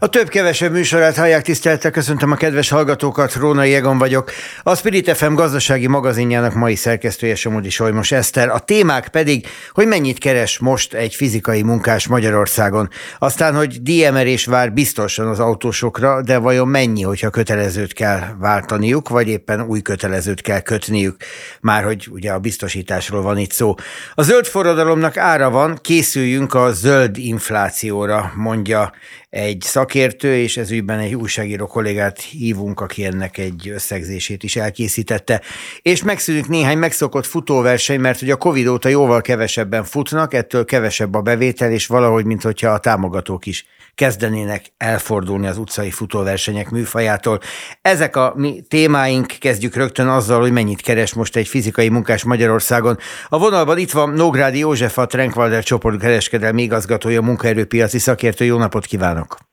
[0.00, 4.30] A több-kevesebb műsorát hallják tiszteltek, köszöntöm a kedves hallgatókat, Rónai Egon vagyok.
[4.62, 8.48] A Spirit FM gazdasági magazinjának mai szerkesztője Somodi Solymos Eszter.
[8.48, 12.88] A témák pedig, hogy mennyit keres most egy fizikai munkás Magyarországon.
[13.18, 19.28] Aztán, hogy díjemerés vár biztosan az autósokra, de vajon mennyi, hogyha kötelezőt kell váltaniuk, vagy
[19.28, 21.16] éppen új kötelezőt kell kötniük,
[21.60, 23.74] már hogy ugye a biztosításról van itt szó.
[24.14, 28.92] A zöld forradalomnak ára van, készüljünk a zöld inflációra, mondja
[29.30, 35.42] egy szakértő, és ez ügyben egy újságíró kollégát hívunk, aki ennek egy összegzését is elkészítette.
[35.82, 41.14] És megszűnik néhány megszokott futóverseny, mert hogy a Covid óta jóval kevesebben futnak, ettől kevesebb
[41.14, 43.66] a bevétel, és valahogy, mint hogyha a támogatók is
[43.98, 47.40] kezdenének elfordulni az utcai futóversenyek műfajától.
[47.82, 52.98] Ezek a mi témáink, kezdjük rögtön azzal, hogy mennyit keres most egy fizikai munkás Magyarországon.
[53.28, 58.44] A vonalban itt van Nógrádi József, a Trenkwalder csoport kereskedelmi igazgatója, munkaerőpiaci szakértő.
[58.44, 59.47] Jó napot kívánok!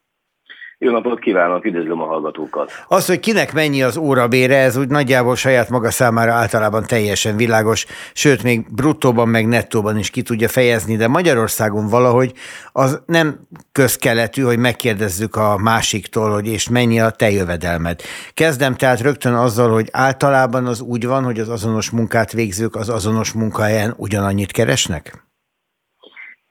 [0.86, 2.72] Jó napot kívánok, üdvözlöm a hallgatókat.
[2.88, 7.86] Az, hogy kinek mennyi az órabére, ez úgy nagyjából saját maga számára általában teljesen világos,
[8.14, 12.34] sőt, még bruttóban meg nettóban is ki tudja fejezni, de Magyarországon valahogy
[12.72, 13.40] az nem
[13.72, 18.02] közkeletű, hogy megkérdezzük a másiktól, hogy és mennyi a te jövedelmed.
[18.34, 22.90] Kezdem tehát rögtön azzal, hogy általában az úgy van, hogy az azonos munkát végzők az
[22.90, 25.24] azonos munkahelyen ugyanannyit keresnek?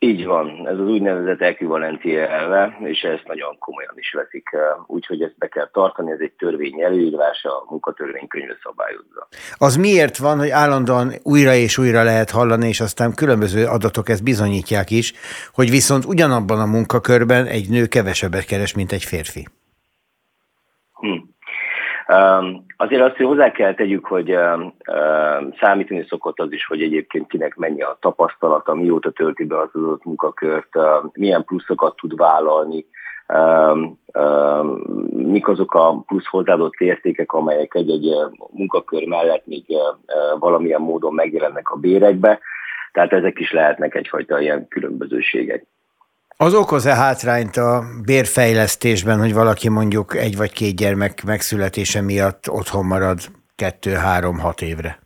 [0.05, 4.49] Így van, ez az úgynevezett ekvivalencia elve, és ezt nagyon komolyan is veszik,
[4.87, 9.29] úgyhogy ezt be kell tartani, ez egy törvény előírása, a munkatörvénykönyve szabályozza.
[9.57, 14.23] Az miért van, hogy állandóan újra és újra lehet hallani, és aztán különböző adatok ezt
[14.23, 15.13] bizonyítják is,
[15.53, 19.47] hogy viszont ugyanabban a munkakörben egy nő kevesebbet keres, mint egy férfi?
[20.93, 21.34] Hm.
[22.77, 24.37] Azért azt, hogy hozzá kell tegyük, hogy
[25.61, 30.05] számítani szokott az is, hogy egyébként kinek mennyi a tapasztalata, mióta tölti be az adott
[30.05, 30.69] munkakört,
[31.13, 32.87] milyen pluszokat tud vállalni,
[35.11, 38.15] mik azok a plusz hozzáadott értékek, amelyek egy-egy
[38.51, 39.65] munkakör mellett még
[40.39, 42.41] valamilyen módon megjelennek a bérekbe.
[42.93, 45.67] Tehát ezek is lehetnek egyfajta ilyen különbözőségek.
[46.37, 52.85] Az okoz-e hátrányt a bérfejlesztésben, hogy valaki mondjuk egy vagy két gyermek megszületése miatt otthon
[52.87, 53.19] marad
[53.57, 54.99] kettő-három-hat évre?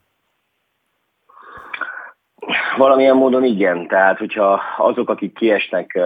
[2.76, 5.98] Valamilyen módon igen, tehát hogyha azok, akik kiesnek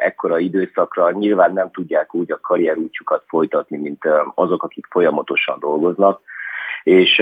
[0.00, 4.02] ekkora időszakra, nyilván nem tudják úgy a karrierútjukat folytatni, mint
[4.34, 6.20] azok, akik folyamatosan dolgoznak,
[6.82, 7.20] és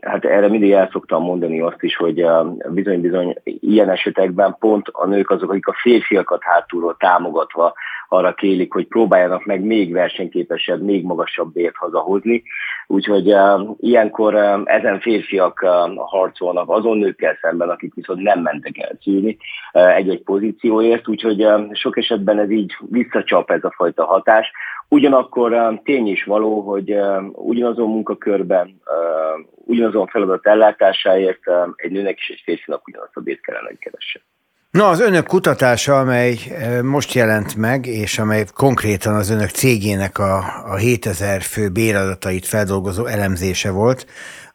[0.00, 2.26] hát erre mindig el szoktam mondani azt is, hogy
[2.68, 7.74] bizony-bizony ilyen esetekben pont a nők azok, akik a férfiakat hátulról támogatva
[8.12, 12.42] arra kélik, hogy próbáljanak meg még versenyképesebb, még magasabb bért hazahozni.
[12.86, 18.78] Úgyhogy uh, ilyenkor uh, ezen férfiak uh, harcolnak azon nőkkel szemben, akik viszont nem mentek
[18.78, 19.36] el szülni
[19.72, 24.50] uh, egy-egy pozícióért, úgyhogy uh, sok esetben ez így visszacsap ez a fajta hatás.
[24.92, 31.40] Ugyanakkor uh, tény is való, hogy uh, ugyanazon munkakörben, uh, ugyanazon feladat ellátásáért
[31.76, 34.22] egy nőnek és egy férfinak ugyanazt a bért kellene, hogy.
[34.70, 36.34] Na, az önök kutatása, amely
[36.82, 43.06] most jelent meg, és amely konkrétan az önök cégének a, a 7000 fő béradatait feldolgozó
[43.06, 44.06] elemzése volt,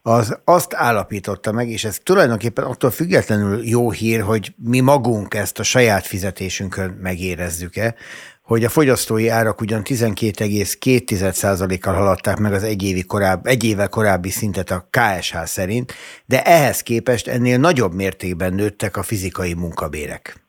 [0.02, 5.58] az azt állapította meg, és ez tulajdonképpen attól függetlenül jó hír, hogy mi magunk ezt
[5.58, 7.94] a saját fizetésünkön megérezzük-e,
[8.48, 14.28] hogy a fogyasztói árak ugyan 12,2%-kal haladták meg az egy, évi korább, egy évvel korábbi
[14.28, 15.92] szintet a KSH szerint,
[16.26, 20.46] de ehhez képest ennél nagyobb mértékben nőttek a fizikai munkabérek.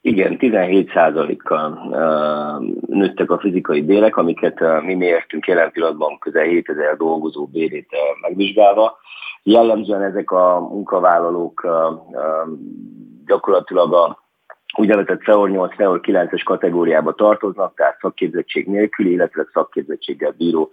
[0.00, 1.78] Igen, 17%-kal
[2.86, 7.88] nőttek a fizikai bérek, amiket mi mértünk jelen pillanatban közel 7000 dolgozó bérét
[8.20, 8.96] megvizsgálva.
[9.42, 11.66] Jellemzően ezek a munkavállalók
[13.26, 14.26] gyakorlatilag a
[14.76, 20.70] úgynevezett FEOR 8, FEOR 9-es kategóriába tartoznak, tehát szakképzettség nélkül, illetve szakképzettséggel bíró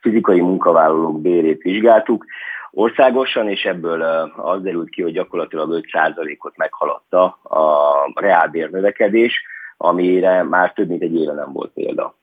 [0.00, 2.24] fizikai munkavállalók bérét vizsgáltuk.
[2.70, 4.02] Országosan, és ebből
[4.36, 9.42] az derült ki, hogy gyakorlatilag 5%-ot meghaladta a reálbér növekedés,
[9.76, 12.14] amire már több mint egy éve nem volt példa.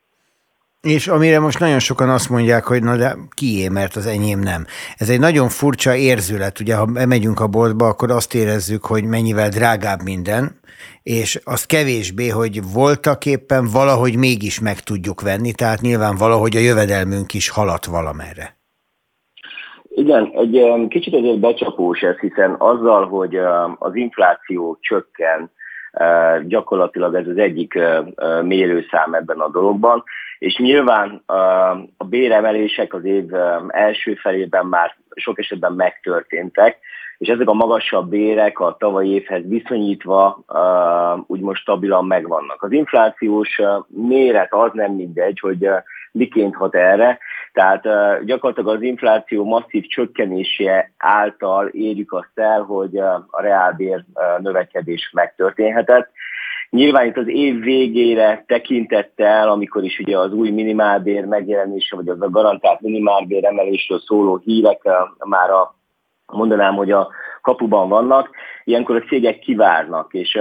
[0.88, 4.66] És amire most nagyon sokan azt mondják, hogy na de kié, mert az enyém nem.
[4.98, 9.50] Ez egy nagyon furcsa érzület, ugye ha megyünk a boltba, akkor azt érezzük, hogy mennyivel
[9.50, 10.60] drágább minden,
[11.04, 16.60] és az kevésbé, hogy voltak éppen valahogy mégis meg tudjuk venni, tehát nyilván valahogy a
[16.60, 18.58] jövedelmünk is haladt valamerre.
[19.90, 23.36] Igen, egy kicsit azért becsapós ez, hiszen azzal, hogy
[23.80, 25.52] az infláció csökken,
[26.48, 27.74] gyakorlatilag ez az egyik
[28.42, 30.04] mérőszám ebben a dologban,
[30.44, 31.24] és nyilván
[31.98, 33.26] a béremelések az év
[33.68, 36.78] első felében már sok esetben megtörténtek,
[37.18, 40.44] és ezek a magasabb bérek a tavalyi évhez viszonyítva
[41.28, 42.64] úgy most stabilan megvannak.
[42.64, 45.70] Az inflációs méret az nem mindegy, hogy
[46.12, 47.20] miként hat erre,
[47.54, 47.84] tehát
[48.26, 54.04] gyakorlatilag az infláció masszív csökkenése által érjük azt el, hogy a reálbér
[54.40, 56.12] növekedés megtörténhetett.
[56.74, 62.22] Nyilván itt az év végére tekintettel, amikor is ugye az új minimálbér megjelenése, vagy az
[62.22, 64.82] a garantált minimálbér emelésről szóló hírek
[65.18, 65.76] már a,
[66.26, 67.10] mondanám, hogy a
[67.42, 68.30] kapuban vannak,
[68.64, 70.36] ilyenkor a cégek kivárnak, és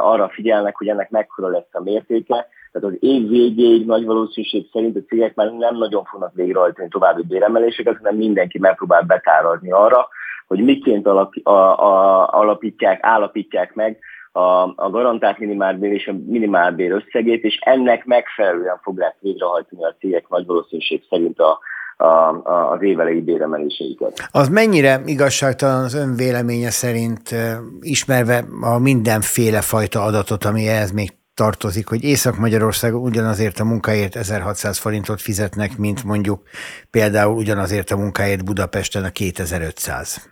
[0.00, 4.96] arra figyelnek, hogy ennek mekkora lesz a mértéke, tehát az év végéig nagy valószínűség szerint
[4.96, 10.08] a cégek már nem nagyon fognak végrehajtani további béremeléseket, hanem mindenki megpróbál betárazni arra,
[10.46, 13.98] hogy miként alap, a, a, alapítják, állapítják meg
[14.38, 20.28] a, a garantált minimálbér és a minimálbér összegét, és ennek megfelelően fogják végrehajtani a cégek
[20.28, 21.58] nagy valószínűség szerint a,
[21.96, 24.28] a, a, az évelei béremeléseiket.
[24.30, 27.34] Az mennyire igazságtalan az ön véleménye szerint,
[27.80, 34.78] ismerve a mindenféle fajta adatot, ami ehhez még tartozik, hogy Észak-Magyarország ugyanazért a munkáért 1600
[34.78, 36.42] forintot fizetnek, mint mondjuk
[36.90, 40.28] például ugyanazért a munkáért Budapesten a 2500.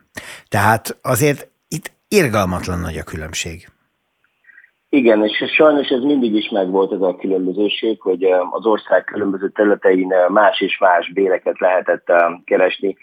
[0.49, 3.69] Tehát azért itt irgalmatlan nagy a különbség.
[4.89, 10.13] Igen, és sajnos ez mindig is megvolt ez a különbözőség, hogy az ország különböző területein
[10.29, 12.13] más és más béreket lehetett
[12.45, 12.97] keresni,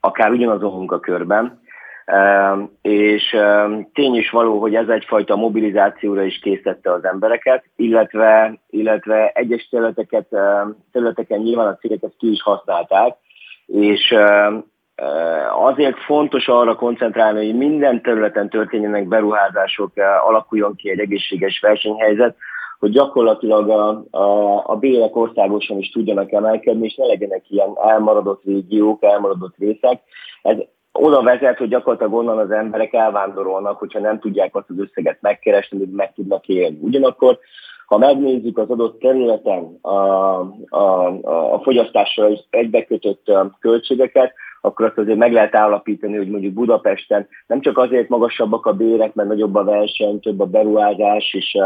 [0.00, 1.60] akár ugyanazon munkakörben.
[2.82, 3.36] És
[3.92, 10.26] tény is való, hogy ez egyfajta mobilizációra is készítette az embereket, illetve, illetve egyes területeket,
[10.92, 13.16] területeken nyilván a cégeket ki is használták,
[13.66, 14.14] és
[15.52, 19.92] azért fontos arra koncentrálni, hogy minden területen történjenek beruházások,
[20.26, 22.36] alakuljon ki egy egészséges versenyhelyzet,
[22.78, 28.44] hogy gyakorlatilag a, a, a bérek országosan is tudjanak emelkedni, és ne legyenek ilyen elmaradott
[28.44, 30.00] régiók, elmaradott részek.
[30.42, 30.56] Ez
[30.92, 35.78] oda vezet, hogy gyakorlatilag onnan az emberek elvándorolnak, hogyha nem tudják azt az összeget megkeresni,
[35.78, 36.78] hogy meg tudnak élni.
[36.80, 37.38] Ugyanakkor,
[37.86, 39.90] ha megnézzük az adott területen a,
[40.68, 41.06] a,
[41.52, 44.32] a fogyasztással egybekötött költségeket,
[44.66, 49.14] akkor azt azért meg lehet állapítani, hogy mondjuk Budapesten nem csak azért magasabbak a bérek,
[49.14, 51.58] mert nagyobb a verseny, több a beruházás, és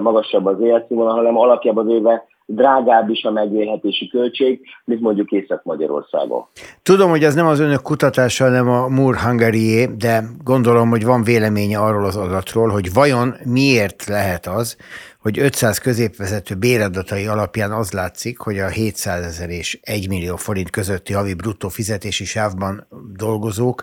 [0.00, 6.46] magasabb az életszínvonal, hanem alapjában véve drágább is a megélhetési költség, mint mondjuk Észak-Magyarországon.
[6.82, 11.22] Tudom, hogy ez nem az önök kutatása, hanem a Moore Hungary, de gondolom, hogy van
[11.22, 14.76] véleménye arról az adatról, hogy vajon miért lehet az,
[15.20, 20.70] hogy 500 középvezető béradatai alapján az látszik, hogy a 700 ezer és 1 millió forint
[20.70, 23.82] közötti havi bruttó fizetési sávban dolgozók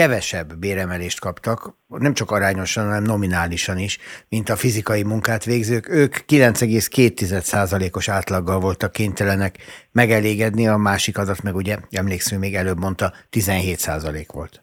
[0.00, 3.98] kevesebb béremelést kaptak, nem csak arányosan, hanem nominálisan is,
[4.28, 5.88] mint a fizikai munkát végzők.
[5.88, 9.56] Ők 9,2%-os átlaggal voltak kénytelenek
[9.92, 14.62] megelégedni, a másik adat meg ugye, emlékszünk, még előbb mondta, 17% volt.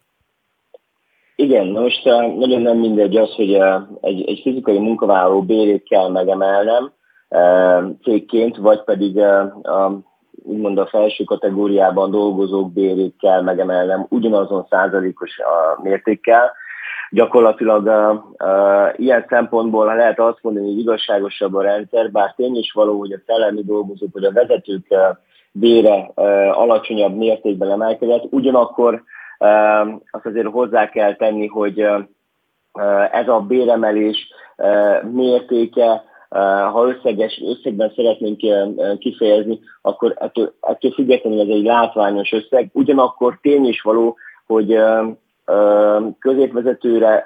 [1.35, 6.09] Igen, most eh, nagyon nem mindegy az, hogy eh, egy, egy fizikai munkavállaló bérét kell
[6.09, 6.91] megemelnem
[7.27, 9.17] eh, cégként, vagy pedig
[9.63, 10.10] a
[10.43, 16.51] úgymond a felső kategóriában dolgozók bérét kell megemelnem ugyanazon százalékos a mértékkel.
[17.09, 22.71] Gyakorlatilag uh, uh, ilyen szempontból lehet azt mondani, hogy igazságosabb a rendszer, bár tény is
[22.71, 24.99] való, hogy a szellemi dolgozók vagy a vezetők uh,
[25.51, 29.03] bére uh, alacsonyabb mértékben emelkedett, ugyanakkor
[29.39, 32.03] uh, azt azért hozzá kell tenni, hogy uh,
[33.11, 34.27] ez a béremelés
[35.11, 36.03] mértéke
[36.71, 38.39] ha összeges, összegben szeretnénk
[38.99, 42.69] kifejezni, akkor ettől, ettől függetlenül ez egy látványos összeg.
[42.73, 44.77] Ugyanakkor tény is való, hogy
[46.19, 47.25] középvezetőre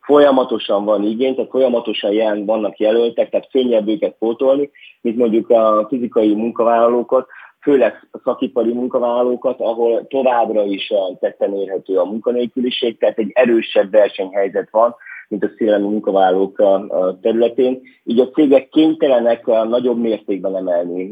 [0.00, 4.70] folyamatosan van igény, tehát folyamatosan jelen vannak jelöltek, tehát könnyebb őket pótolni,
[5.00, 7.26] mint mondjuk a fizikai munkavállalókat,
[7.60, 14.94] főleg szakipari munkavállalókat, ahol továbbra is tetten érhető a munkanélküliség, tehát egy erősebb versenyhelyzet van,
[15.32, 17.80] mint a szélemi munkavállalók a területén.
[18.04, 21.10] Így a cégek kénytelenek nagyobb mértékben emelni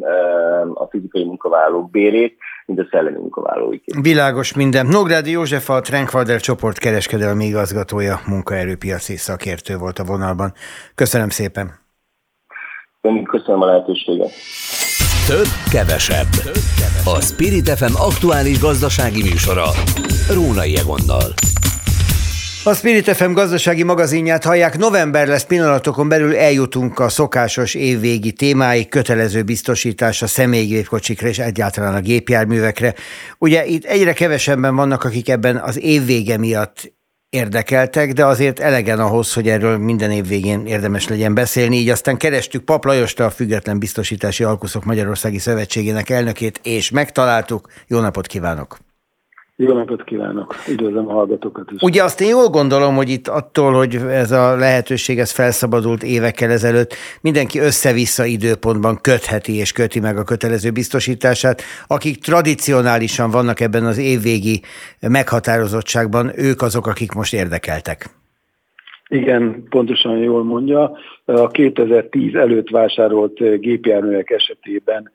[0.75, 2.37] a fizikai munkavállalók bérét,
[2.67, 3.85] mint a szellemi munkavállalóik.
[4.03, 4.87] Világos minden.
[4.87, 10.53] Nógrádi József a Trenkvalder csoport kereskedelmi igazgatója, munkaerőpiaci szakértő volt a vonalban.
[10.95, 11.71] Köszönöm szépen.
[13.31, 14.31] Köszönöm a lehetőséget.
[15.29, 16.33] Több, kevesebb.
[17.05, 19.67] A Spirit FM aktuális gazdasági műsora.
[20.35, 21.50] Rónai Egonnal.
[22.65, 28.89] A Spirit FM gazdasági magazinját hallják, november lesz pillanatokon belül eljutunk a szokásos évvégi témáig,
[28.89, 32.95] kötelező biztosítás a személygépkocsikra és egyáltalán a gépjárművekre.
[33.39, 36.93] Ugye itt egyre kevesebben vannak, akik ebben az évvége miatt
[37.31, 41.77] érdekeltek, de azért elegen ahhoz, hogy erről minden év végén érdemes legyen beszélni.
[41.77, 47.69] Így aztán kerestük Pap Lajosta, a Független Biztosítási Alkuszok Magyarországi Szövetségének elnökét, és megtaláltuk.
[47.87, 48.90] Jó napot kívánok!
[49.63, 50.55] Jó napot kívánok!
[50.69, 51.83] Üdvözlöm a hallgatókat is!
[51.83, 56.51] Ugye azt én jól gondolom, hogy itt attól, hogy ez a lehetőség ez felszabadult évekkel
[56.51, 61.63] ezelőtt, mindenki össze-vissza időpontban kötheti és köti meg a kötelező biztosítását.
[61.87, 64.63] Akik tradicionálisan vannak ebben az évvégi
[65.01, 68.07] meghatározottságban, ők azok, akik most érdekeltek.
[69.09, 70.93] Igen, pontosan jól mondja.
[71.25, 75.11] A 2010 előtt vásárolt gépjárművek esetében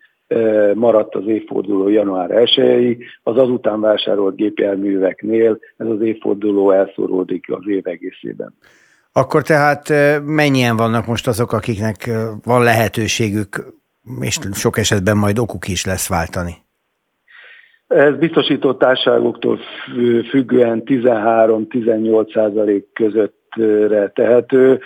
[0.74, 7.88] maradt az évforduló január 1 az azután vásárolt gépjárműveknél ez az évforduló elszóródik az év
[7.88, 8.53] egészében.
[9.13, 9.94] Akkor tehát
[10.25, 12.10] mennyien vannak most azok, akiknek
[12.44, 13.74] van lehetőségük,
[14.20, 16.53] és sok esetben majd okuk is lesz váltani?
[17.88, 19.60] Ez biztosított társaságoktól
[20.29, 24.79] függően 13-18 százalék közöttre tehető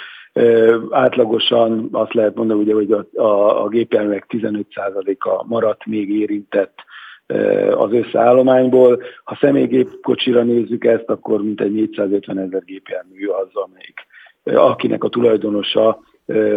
[0.89, 6.73] átlagosan azt lehet mondani, ugye, hogy a, a, a gépjárművek 15%-a maradt még érintett
[7.75, 9.01] az összeállományból.
[9.23, 14.05] Ha személygépkocsira nézzük ezt, akkor mintegy 450 ezer gépjármű az, amelyik,
[14.43, 15.99] akinek a tulajdonosa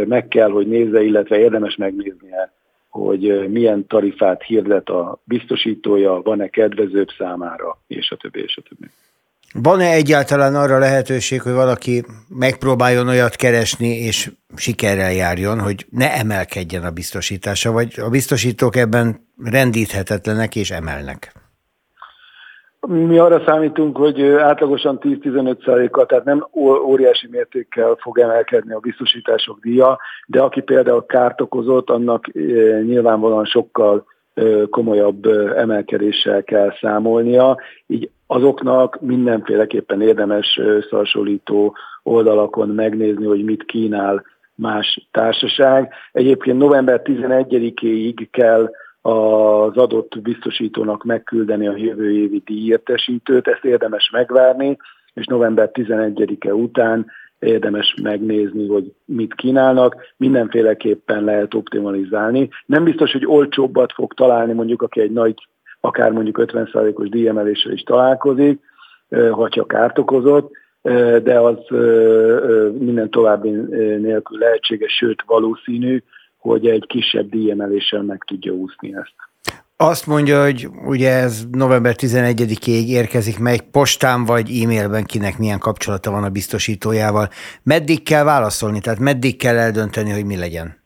[0.07, 2.53] meg kell, hogy nézze, illetve érdemes megnéznie,
[2.89, 8.91] hogy milyen tarifát hirdet a biztosítója, van-e kedvezőbb számára, és a többi, és a többi.
[9.55, 16.85] Van-e egyáltalán arra lehetőség, hogy valaki megpróbáljon olyat keresni, és sikerrel járjon, hogy ne emelkedjen
[16.85, 21.33] a biztosítása, vagy a biztosítók ebben rendíthetetlenek és emelnek?
[22.87, 26.49] Mi arra számítunk, hogy átlagosan 10-15%-kal, tehát nem
[26.87, 32.33] óriási mértékkel fog emelkedni a biztosítások díja, de aki például kárt okozott, annak
[32.83, 34.07] nyilvánvalóan sokkal
[34.71, 44.25] komolyabb emelkedéssel kell számolnia, így azoknak mindenféleképpen érdemes összehasonlító oldalakon megnézni, hogy mit kínál
[44.55, 45.93] más társaság.
[46.13, 48.71] Egyébként november 11-éig kell
[49.01, 54.77] az adott biztosítónak megküldeni a jövő évi díjértesítőt, ezt érdemes megvárni,
[55.15, 57.07] és november 11-e után
[57.43, 62.49] érdemes megnézni, hogy mit kínálnak, mindenféleképpen lehet optimalizálni.
[62.67, 65.35] Nem biztos, hogy olcsóbbat fog találni mondjuk, aki egy nagy,
[65.81, 68.61] akár mondjuk 50%-os díjemeléssel is találkozik,
[69.31, 70.53] ha csak kárt okozott,
[71.23, 71.59] de az
[72.79, 73.51] minden további
[73.99, 76.03] nélkül lehetséges, sőt valószínű,
[76.39, 79.15] hogy egy kisebb díjemeléssel meg tudja úszni ezt.
[79.85, 86.11] Azt mondja, hogy ugye ez november 11-ig érkezik meg postán vagy e-mailben, kinek milyen kapcsolata
[86.11, 87.29] van a biztosítójával.
[87.63, 90.77] Meddig kell válaszolni, tehát meddig kell eldönteni, hogy mi legyen?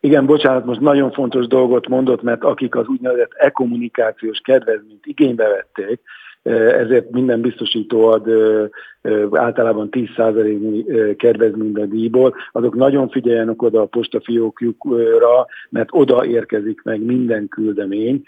[0.00, 6.00] Igen, bocsánat, most nagyon fontos dolgot mondott, mert akik az úgynevezett e-kommunikációs kedvezményt igénybe vették,
[6.52, 8.28] ezért minden biztosító ad
[9.30, 10.84] általában 10%-nyi
[11.16, 18.22] kedvezményt a díjból, azok nagyon figyeljenek oda a postafiókjukra, mert oda érkezik meg minden küldemény,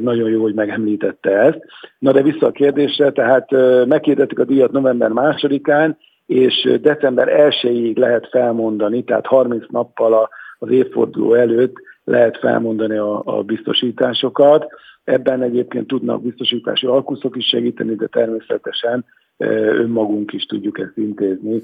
[0.00, 1.60] nagyon jó, hogy megemlítette ezt.
[1.98, 3.50] Na de vissza a kérdésre, tehát
[3.86, 10.28] megkérdettük a díjat november másodikán, és december 1-ig lehet felmondani, tehát 30 nappal
[10.58, 14.66] az évforduló előtt lehet felmondani a, a biztosításokat.
[15.04, 19.04] Ebben egyébként tudnak biztosítási alkuszok is segíteni, de természetesen
[19.36, 21.62] önmagunk is tudjuk ezt intézni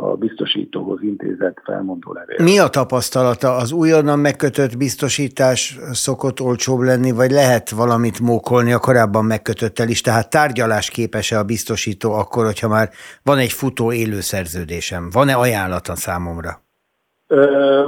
[0.00, 2.36] a biztosítóhoz intézett felmondó levél.
[2.42, 3.56] Mi a tapasztalata?
[3.56, 10.00] Az újonnan megkötött biztosítás szokott olcsóbb lenni, vagy lehet valamit mókolni a korábban megkötöttel is?
[10.00, 12.90] Tehát tárgyalás képes-e a biztosító akkor, hogyha már
[13.22, 15.08] van egy futó élő szerződésem?
[15.12, 16.62] Van-e ajánlata számomra?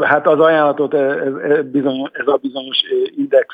[0.02, 2.78] Hát az ajánlatot ez, ez, bizony, ez a bizonyos
[3.16, 3.46] index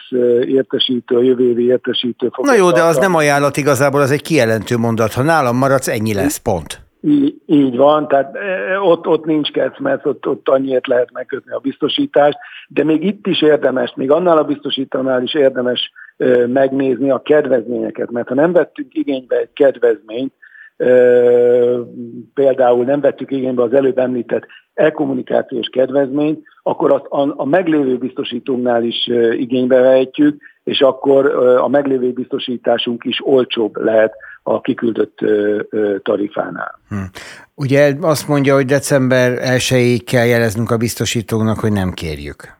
[0.46, 2.46] értesítő, a jövő évi értesítő fog.
[2.46, 5.12] Na jó, de az nem ajánlat igazából, az egy kijelentő mondat.
[5.12, 6.80] Ha nálam maradsz, ennyi lesz, pont.
[7.02, 8.36] Így, így van, tehát
[8.82, 13.42] ott, ott nincs mert ott, ott annyiért lehet megkötni a biztosítást, de még itt is
[13.42, 15.92] érdemes, még annál a biztosítónál is érdemes
[16.46, 20.32] megnézni a kedvezményeket, mert ha nem vettünk igénybe egy kedvezményt,
[22.34, 28.84] például nem vettük igénybe az előbb említett e-kommunikációs kedvezményt, akkor azt a, a meglévő biztosítónál
[28.84, 34.12] is igénybe vehetjük, és akkor a meglévő biztosításunk is olcsóbb lehet
[34.42, 35.18] a kiküldött
[36.02, 36.78] tarifánál.
[36.88, 36.96] Hm.
[37.54, 39.38] Ugye azt mondja, hogy december
[39.70, 42.58] 1 kell jeleznünk a biztosítóknak, hogy nem kérjük.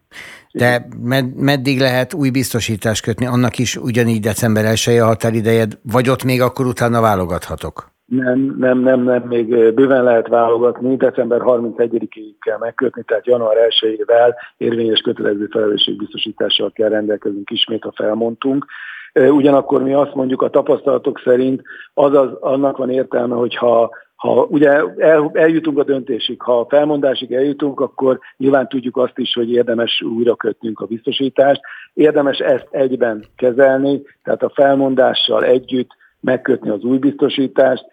[0.53, 3.27] De med- meddig lehet új biztosítást kötni?
[3.27, 7.90] Annak is ugyanígy december 1 a határidejed, vagy ott még akkor utána válogathatok?
[8.11, 14.35] Nem, nem, nem, nem, még bőven lehet válogatni, december 31-ig kell megkötni, tehát január 1-ével
[14.57, 18.67] érvényes kötelező felelősségbiztosítással kell rendelkezünk ismét, ha felmondtunk.
[19.15, 21.63] Ugyanakkor mi azt mondjuk a tapasztalatok szerint,
[21.95, 27.81] azaz annak van értelme, hogyha ha ugye el, eljutunk a döntésig, ha a felmondásig eljutunk,
[27.81, 31.61] akkor nyilván tudjuk azt is, hogy érdemes újra kötnünk a biztosítást.
[31.95, 37.85] Érdemes ezt egyben kezelni, tehát a felmondással együtt megkötni az új biztosítást.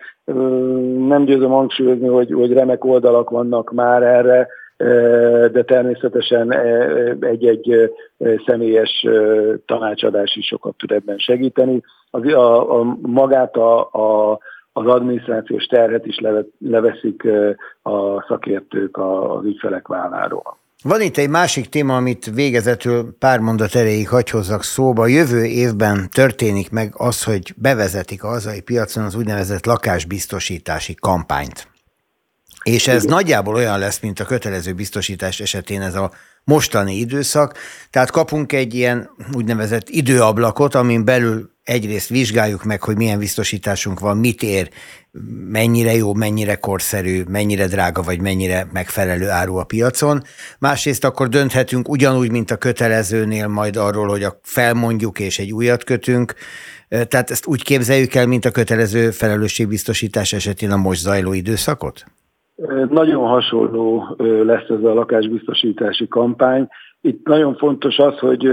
[1.07, 4.47] Nem győzöm hangsúlyozni, hogy, hogy remek oldalak vannak már erre,
[5.51, 6.53] de természetesen
[7.19, 7.93] egy-egy
[8.45, 9.05] személyes
[9.65, 11.81] tanácsadás is sokat tud ebben segíteni.
[12.09, 14.39] Az, a, a, magát a, a
[14.77, 16.19] az adminisztrációs terhet is
[16.59, 17.27] leveszik
[17.81, 20.57] a szakértők az ügyfelek válláról.
[20.83, 25.07] Van itt egy másik téma, amit végezetül pár mondat erejéig hagy hozzak szóba.
[25.07, 31.67] Jövő évben történik meg az, hogy bevezetik a hazai piacon az úgynevezett lakásbiztosítási kampányt.
[32.63, 33.15] És ez Igen.
[33.15, 36.11] nagyjából olyan lesz, mint a kötelező biztosítás esetén ez a
[36.43, 37.57] mostani időszak,
[37.89, 44.17] tehát kapunk egy ilyen úgynevezett időablakot, amin belül egyrészt vizsgáljuk meg, hogy milyen biztosításunk van,
[44.17, 44.69] mit ér,
[45.49, 50.21] mennyire jó, mennyire korszerű, mennyire drága, vagy mennyire megfelelő áru a piacon.
[50.59, 55.83] Másrészt akkor dönthetünk ugyanúgy, mint a kötelezőnél majd arról, hogy a felmondjuk és egy újat
[55.83, 56.33] kötünk.
[56.89, 62.05] Tehát ezt úgy képzeljük el, mint a kötelező felelősségbiztosítás esetén a most zajló időszakot?
[62.89, 66.67] Nagyon hasonló lesz ez a lakásbiztosítási kampány.
[67.07, 68.49] Itt nagyon fontos az, hogy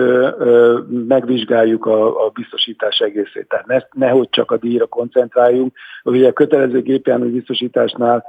[0.89, 3.49] megvizsgáljuk a, a biztosítás egészét.
[3.49, 5.73] Tehát ne, nehogy csak a díjra koncentráljunk.
[6.03, 8.25] Ugye a kötelező gépjármű biztosításnál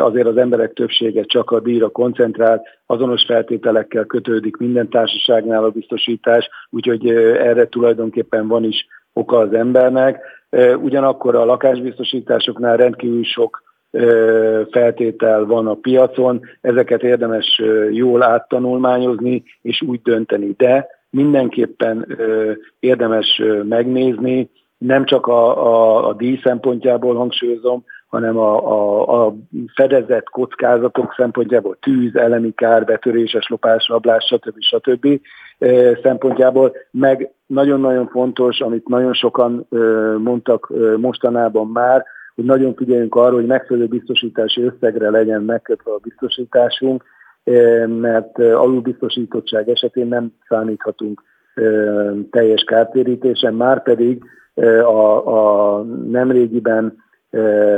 [0.00, 6.48] azért az emberek többsége csak a díjra koncentrál, azonos feltételekkel kötődik minden társaságnál a biztosítás,
[6.70, 10.20] úgyhogy erre tulajdonképpen van is oka az embernek.
[10.76, 13.62] Ugyanakkor a lakásbiztosításoknál rendkívül sok
[14.70, 22.18] feltétel van a piacon, ezeket érdemes jól áttanulmányozni és úgy dönteni, de mindenképpen
[22.80, 29.34] érdemes megnézni, nem csak a, a, a díj szempontjából hangsúlyozom, hanem a, a, a
[29.74, 34.60] fedezett kockázatok szempontjából, tűz, elemi kár, betöréses, lopás, rablás, stb.
[34.60, 35.20] stb.
[36.02, 39.66] szempontjából, meg nagyon-nagyon fontos, amit nagyon sokan
[40.18, 42.04] mondtak mostanában már,
[42.40, 47.04] hogy nagyon figyeljünk arra, hogy megfelelő biztosítási összegre legyen megkötve a biztosításunk,
[47.44, 51.22] eh, mert eh, alulbiztosítottság esetén nem számíthatunk
[51.54, 54.22] eh, teljes kártérítésen, már pedig
[54.84, 56.96] a, a nemrégiben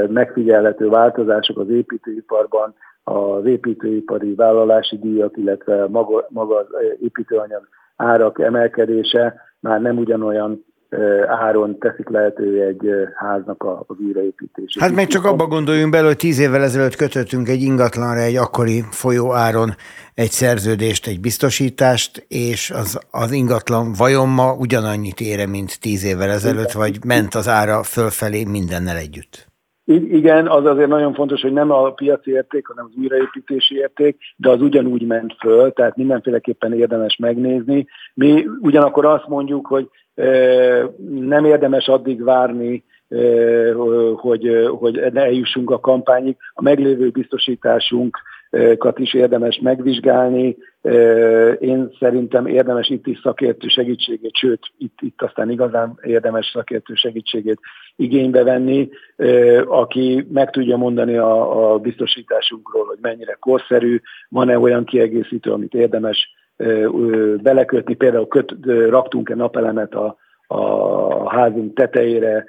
[0.09, 6.67] megfigyelhető változások az építőiparban, az építőipari vállalási díjak, illetve maga, maga az
[7.01, 10.65] építőanyag árak emelkedése már nem ugyanolyan
[11.27, 14.83] áron teszik lehetővé egy háznak a, a újraépítését.
[14.83, 18.83] Hát meg csak abba gondoljunk bele, hogy tíz évvel ezelőtt kötöttünk egy ingatlanra egy akkori
[18.91, 19.71] folyó áron
[20.15, 26.31] egy szerződést, egy biztosítást, és az, az ingatlan vajon ma ugyanannyit ére, mint tíz évvel
[26.31, 29.51] ezelőtt, vagy ment az ára fölfelé mindennel együtt?
[30.11, 34.51] Igen, az azért nagyon fontos, hogy nem a piaci érték, hanem az újraépítési érték, de
[34.51, 37.87] az ugyanúgy ment föl, tehát mindenféleképpen érdemes megnézni.
[38.15, 39.89] Mi ugyanakkor azt mondjuk, hogy
[41.09, 42.85] nem érdemes addig várni,
[44.17, 46.37] hogy, hogy ne eljussunk a kampányig.
[46.55, 50.57] A meglévő biztosításunkat is érdemes megvizsgálni.
[51.61, 57.61] Én szerintem érdemes itt is szakértő segítségét, sőt, itt, itt aztán igazán érdemes szakértő segítségét
[57.97, 58.89] igénybe venni,
[59.67, 66.31] aki meg tudja mondani a, a biztosításunkról, hogy mennyire korszerű, van-e olyan kiegészítő, amit érdemes
[67.43, 68.55] belekötni, például köt,
[68.89, 72.45] raktunk-e napelemet a, a házunk tetejére,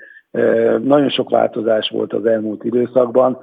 [0.82, 3.38] nagyon sok változás volt az elmúlt időszakban,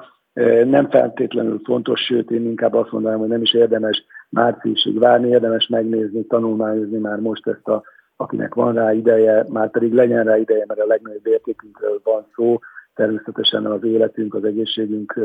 [0.64, 5.66] nem feltétlenül fontos, sőt én inkább azt mondanám, hogy nem is érdemes márciusig várni, érdemes
[5.66, 7.82] megnézni, tanulmányozni már most ezt a,
[8.16, 12.58] akinek van rá ideje, már pedig legyen rá ideje, mert a legnagyobb értékünkről van szó,
[12.94, 15.20] természetesen az életünk, az egészségünk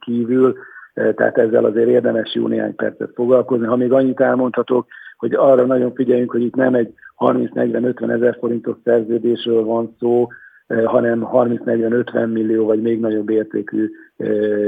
[0.00, 0.56] kívül,
[1.14, 3.66] tehát ezzel azért érdemes jó néhány percet foglalkozni.
[3.66, 8.76] Ha még annyit elmondhatok, hogy arra nagyon figyeljünk, hogy itt nem egy 30-40-50 ezer forintos
[8.84, 10.26] szerződésről van szó,
[10.84, 13.90] hanem 30-40-50 millió vagy még nagyobb értékű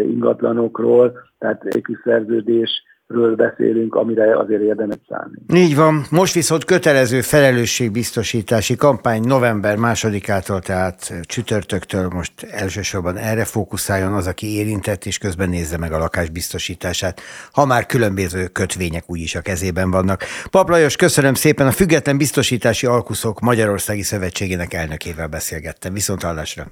[0.08, 5.38] ingatlanokról, tehát egy szerződés ről beszélünk, amire azért érdemes szállni.
[5.54, 6.04] Így van.
[6.10, 14.56] Most viszont kötelező felelősségbiztosítási kampány november másodikától, tehát csütörtöktől most elsősorban erre fókuszáljon az, aki
[14.56, 17.20] érintett, és közben nézze meg a lakásbiztosítását,
[17.52, 20.24] ha már különböző kötvények úgyis a kezében vannak.
[20.50, 25.92] Pap Lajos, köszönöm szépen, a Független Biztosítási Alkuszok Magyarországi Szövetségének elnökével beszélgettem.
[25.92, 26.64] Viszont hallásra!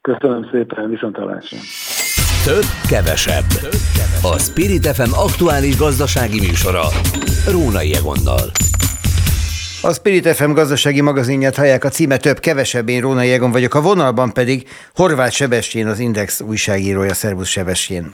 [0.00, 1.58] Köszönöm szépen, viszontalásra.
[2.48, 3.44] Több, kevesebb.
[4.22, 6.82] A Spirit FM aktuális gazdasági műsora.
[7.50, 8.50] Rónai Egonnal.
[9.82, 12.88] A Spirit FM gazdasági magazinját hallják a címe több, kevesebb.
[12.88, 13.74] Én Róna Jegon vagyok.
[13.74, 17.14] A vonalban pedig Horváth Sebestyén, az Index újságírója.
[17.14, 18.12] Szervusz Sebestyén.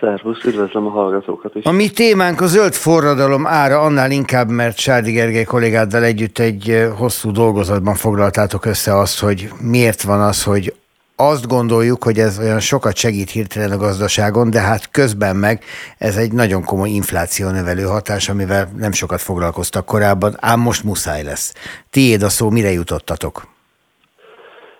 [0.00, 1.64] Szervusz, üdvözlöm a hallgatókat is.
[1.64, 6.88] A mi témánk a zöld forradalom ára annál inkább, mert Sárdi Gergely kollégáddal együtt egy
[6.96, 10.72] hosszú dolgozatban foglaltátok össze azt, hogy miért van az, hogy
[11.20, 15.62] azt gondoljuk, hogy ez olyan sokat segít hirtelen a gazdaságon, de hát közben meg
[15.98, 21.22] ez egy nagyon komoly infláció növelő hatás, amivel nem sokat foglalkoztak korábban, ám most muszáj
[21.22, 21.54] lesz.
[21.90, 23.42] Tiéd a szó, mire jutottatok?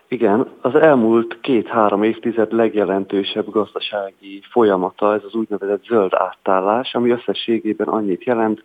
[0.09, 7.89] Igen, az elmúlt két-három évtized legjelentősebb gazdasági folyamata ez az úgynevezett zöld átállás, ami összességében
[7.89, 8.65] annyit jelent,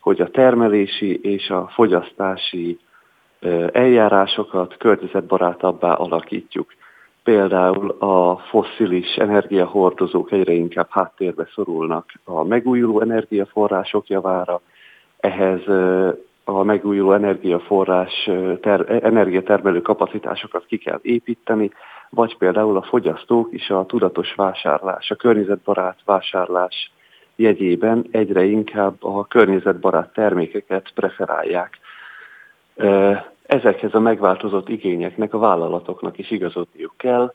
[0.00, 2.78] hogy a termelési és a fogyasztási
[3.72, 6.72] eljárásokat környezetbarátabbá alakítjuk.
[7.30, 14.60] Például a fosszilis energiahordozók egyre inkább háttérbe szorulnak a megújuló energiaforrások javára,
[15.20, 15.60] ehhez
[16.44, 21.70] a megújuló energiaforrás, ter, energiatermelő kapacitásokat ki kell építeni,
[22.08, 26.92] vagy például a fogyasztók is a tudatos vásárlás, a környezetbarát vásárlás
[27.36, 31.78] jegyében egyre inkább a környezetbarát termékeket preferálják.
[33.50, 37.34] Ezekhez a megváltozott igényeknek a vállalatoknak is igazodniuk kell,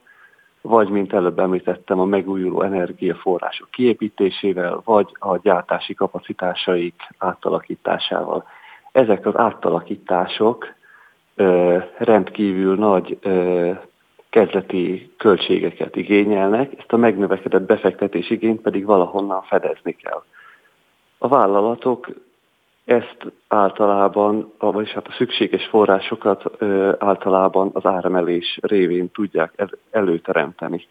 [0.60, 8.44] vagy, mint előbb említettem, a megújuló energiaforrások kiépítésével, vagy a gyártási kapacitásaik átalakításával.
[8.92, 10.66] Ezek az átalakítások
[11.34, 13.70] ö, rendkívül nagy ö,
[14.30, 20.22] kezdeti költségeket igényelnek, ezt a megnövekedett befektetés igényt pedig valahonnan fedezni kell.
[21.18, 22.08] A vállalatok
[22.86, 26.62] ezt általában, vagyis hát a szükséges forrásokat
[26.98, 30.86] általában az áremelés révén tudják el, előteremteni.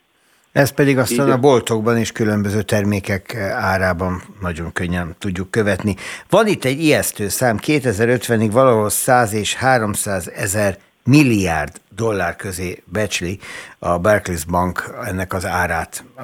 [0.51, 1.37] Ez pedig aztán Igen.
[1.37, 5.95] a boltokban és különböző termékek árában nagyon könnyen tudjuk követni.
[6.29, 13.39] Van itt egy ijesztő szám, 2050-ig valahol 100 és 300 ezer milliárd dollár közé becsli
[13.79, 16.21] a Barclays Bank ennek az árát, a,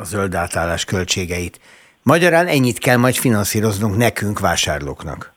[0.00, 1.60] a zöld átállás költségeit.
[2.04, 5.32] Magyarán ennyit kell majd finanszíroznunk nekünk, vásárlóknak.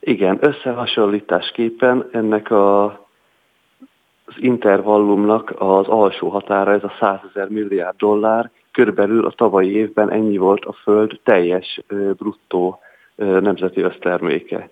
[0.00, 2.84] Igen, összehasonlításképpen ennek a,
[4.24, 10.10] az intervallumnak az alsó határa, ez a 100 ezer milliárd dollár, körülbelül a tavalyi évben
[10.10, 11.80] ennyi volt a Föld teljes
[12.16, 12.78] bruttó
[13.16, 14.68] nemzeti összterméke.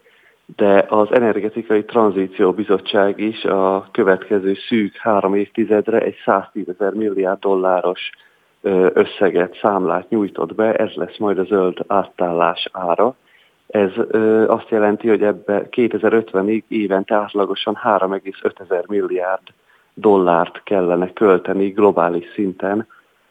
[0.56, 7.38] De az Energetikai Tranzíció Bizottság is a következő szűk három évtizedre egy 110 ezer milliárd
[7.38, 8.10] dolláros
[8.92, 13.14] összeget, számlát nyújtott be, ez lesz majd a zöld átállás ára.
[13.66, 13.90] Ez
[14.46, 19.42] azt jelenti, hogy ebbe 2050-ig évente átlagosan 3,5 milliárd
[19.94, 22.87] dollárt kellene költeni globális szinten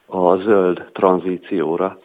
[0.06, 1.98] a zöld tranzícióra.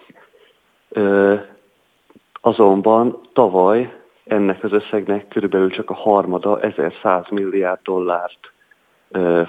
[2.42, 8.52] Azonban tavaly ennek az összegnek körülbelül csak a harmada, 1100 milliárd dollárt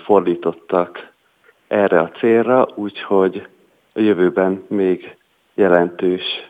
[0.04, 1.08] fordítottak
[1.68, 3.48] erre a célra, úgyhogy
[3.92, 5.16] a jövőben még
[5.54, 6.49] jelentős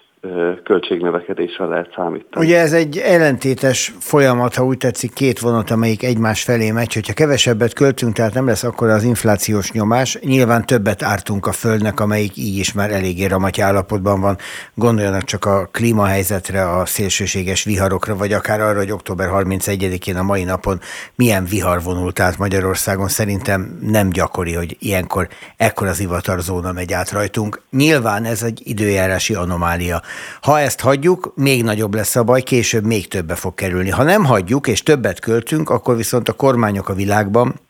[0.64, 2.46] költségnövekedésre lehet számítani.
[2.46, 7.12] Ugye ez egy ellentétes folyamat, ha úgy tetszik, két vonat, amelyik egymás felé megy, hogyha
[7.12, 12.36] kevesebbet költünk, tehát nem lesz akkor az inflációs nyomás, nyilván többet ártunk a földnek, amelyik
[12.36, 14.36] így is már eléggé ramaty állapotban van.
[14.74, 20.44] Gondoljanak csak a klímahelyzetre, a szélsőséges viharokra, vagy akár arra, hogy október 31-én a mai
[20.44, 20.80] napon
[21.14, 23.08] milyen vihar vonult át Magyarországon.
[23.08, 27.62] Szerintem nem gyakori, hogy ilyenkor ekkor az ivatarzóna megy át rajtunk.
[27.70, 30.02] Nyilván ez egy időjárási anomália
[30.42, 33.90] ha ezt hagyjuk, még nagyobb lesz a baj, később még többe fog kerülni.
[33.90, 37.60] Ha nem hagyjuk, és többet költünk, akkor viszont a kormányok a világban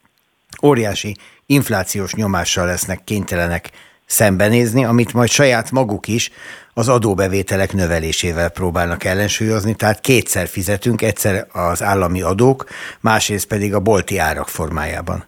[0.63, 3.71] óriási inflációs nyomással lesznek kénytelenek
[4.07, 6.31] szembenézni, amit majd saját maguk is
[6.75, 12.65] az adóbevételek növelésével próbálnak ellensúlyozni, tehát kétszer fizetünk, egyszer az állami adók,
[13.01, 15.25] másrészt pedig a bolti árak formájában.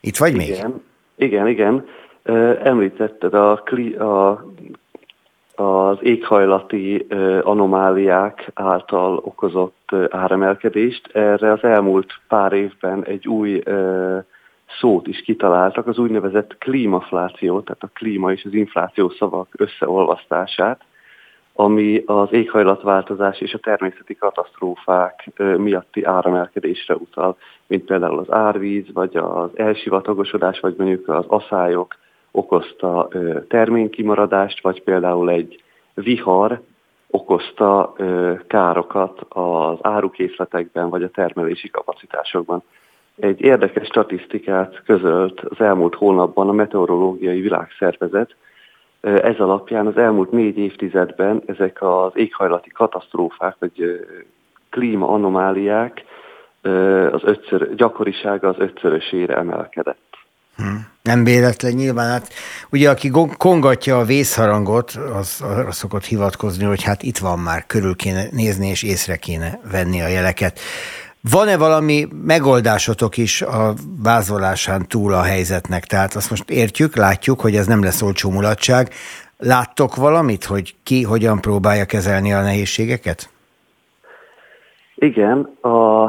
[0.00, 1.28] Itt vagy igen, még?
[1.28, 1.84] Igen, igen.
[2.62, 3.62] Említetted a,
[3.98, 4.44] a,
[5.62, 7.06] az éghajlati
[7.42, 11.08] anomáliák által okozott áremelkedést.
[11.12, 13.62] Erre az elmúlt pár évben egy új
[14.80, 20.80] szót is kitaláltak, az úgynevezett klímafláció, tehát a klíma és az infláció szavak összeolvasztását,
[21.52, 27.36] ami az éghajlatváltozás és a természeti katasztrófák miatti áremelkedésre utal,
[27.66, 31.96] mint például az árvíz, vagy az elsivatagosodás, vagy mondjuk az aszályok,
[32.36, 33.08] okozta
[33.48, 35.62] terménykimaradást, vagy például egy
[35.94, 36.60] vihar
[37.10, 37.94] okozta
[38.46, 42.62] károkat az árukészletekben, vagy a termelési kapacitásokban.
[43.16, 48.34] egy érdekes statisztikát közölt az elmúlt hónapban a Meteorológiai Világszervezet.
[49.00, 54.06] Ez alapján az elmúlt négy évtizedben ezek az éghajlati katasztrófák, vagy
[54.70, 56.04] klímaanomáliák
[57.12, 60.05] az ötször, gyakorisága az ötszörösére emelkedett.
[60.56, 60.86] Hmm.
[61.02, 62.32] Nem véletlen nyilván, hát
[62.70, 67.96] ugye aki kongatja a vészharangot, az arra szokott hivatkozni, hogy hát itt van már, körül
[67.96, 70.60] kéne nézni és észre kéne venni a jeleket.
[71.30, 75.84] Van-e valami megoldásotok is a vázolásán túl a helyzetnek?
[75.84, 78.90] Tehát azt most értjük, látjuk, hogy ez nem lesz olcsó mulatság.
[79.38, 83.30] Láttok valamit, hogy ki hogyan próbálja kezelni a nehézségeket?
[84.94, 86.06] Igen, a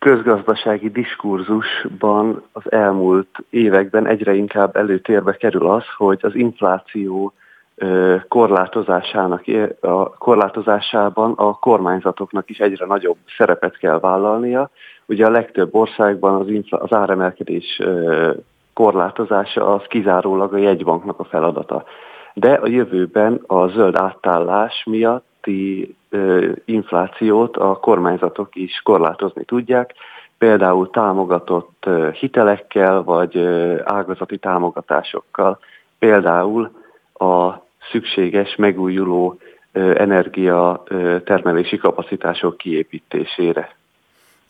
[0.00, 7.32] közgazdasági diskurzusban az elmúlt években egyre inkább előtérbe kerül az, hogy az infláció
[8.28, 9.44] korlátozásának,
[9.80, 14.70] a korlátozásában a kormányzatoknak is egyre nagyobb szerepet kell vállalnia.
[15.06, 17.82] Ugye a legtöbb országban az, infla, az áremelkedés
[18.74, 21.84] korlátozása az kizárólag a jegybanknak a feladata.
[22.34, 24.84] De a jövőben a zöld átállás
[25.46, 25.94] miatti
[26.64, 29.94] inflációt a kormányzatok is korlátozni tudják,
[30.38, 33.38] például támogatott hitelekkel vagy
[33.84, 35.58] ágazati támogatásokkal,
[35.98, 36.70] például
[37.14, 37.54] a
[37.90, 39.38] szükséges megújuló
[39.94, 40.82] energia
[41.24, 43.74] termelési kapacitások kiépítésére.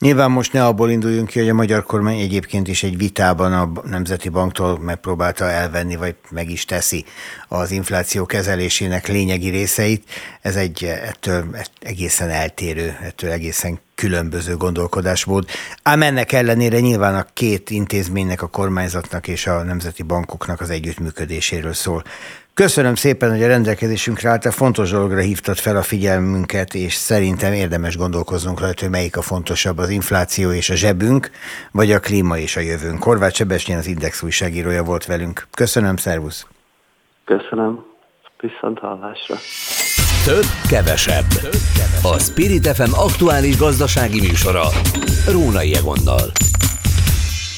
[0.00, 3.72] Nyilván most ne abból induljunk ki, hogy a magyar kormány egyébként is egy vitában a
[3.88, 7.04] Nemzeti Banktól megpróbálta elvenni, vagy meg is teszi
[7.48, 10.10] az infláció kezelésének lényegi részeit.
[10.40, 15.48] Ez egy ettől egészen eltérő, ettől egészen különböző gondolkodásmód.
[15.82, 21.72] Ám ennek ellenére nyilván a két intézménynek, a kormányzatnak és a nemzeti bankoknak az együttműködéséről
[21.72, 22.04] szól.
[22.61, 27.96] Köszönöm szépen, hogy a rendelkezésünkre állt, fontos dologra hívtad fel a figyelmünket, és szerintem érdemes
[27.96, 31.31] gondolkoznunk rajta, hogy melyik a fontosabb, az infláció és a zsebünk,
[31.73, 33.03] vagy a klíma és a jövőnk.
[33.03, 35.46] Horváth Sebesnyen az Index újságírója volt velünk.
[35.55, 36.46] Köszönöm, szervusz!
[37.25, 37.85] Köszönöm,
[38.40, 39.35] viszont hallásra!
[40.25, 41.27] Több, kevesebb.
[41.27, 42.14] Több, kevesebb.
[42.14, 44.64] A Spirit FM aktuális gazdasági műsora.
[45.29, 46.33] Rónai Egonnal.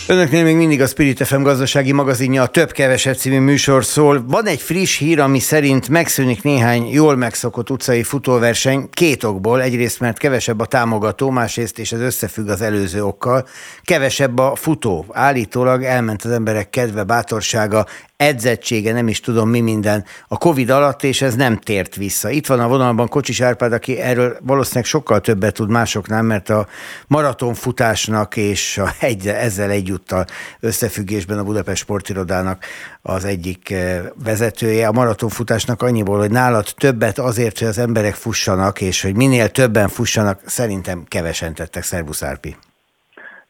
[0.07, 4.25] Önöknél még mindig a Spirit FM gazdasági magazinja a Több-Kevesebb című műsor szól.
[4.27, 9.63] Van egy friss hír, ami szerint megszűnik néhány jól megszokott utcai futóverseny két okból.
[9.63, 13.47] Egyrészt, mert kevesebb a támogató, másrészt, és ez összefügg az előző okkal,
[13.83, 15.07] kevesebb a futó.
[15.13, 17.87] Állítólag elment az emberek kedve, bátorsága,
[18.23, 22.31] edzettsége, nem is tudom mi minden a Covid alatt, és ez nem tért vissza.
[22.31, 26.67] Itt van a vonalban Kocsis Árpád, aki erről valószínűleg sokkal többet tud másoknál, mert a
[27.07, 30.25] maratonfutásnak és a egy, ezzel egyúttal
[30.61, 32.65] összefüggésben a Budapest Sportirodának
[33.03, 34.87] az egyik eh, vezetője.
[34.87, 39.89] A maratonfutásnak annyiból, hogy nálad többet azért, hogy az emberek fussanak, és hogy minél többen
[39.89, 41.83] fussanak, szerintem kevesen tettek.
[41.83, 42.57] Szervusz Árpi!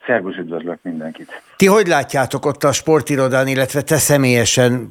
[0.06, 1.42] Szervusz, üdvözlök mindenkit!
[1.56, 4.90] Ti hogy látjátok ott a sportirodán, illetve te személyesen